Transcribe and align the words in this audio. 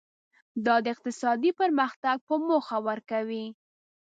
دا 0.65 0.75
د 0.83 0.85
اقتصادي 0.95 1.51
پرمختګ 1.59 2.17
په 2.27 2.35
موخه 2.47 2.77
ورکوي. 2.87 3.45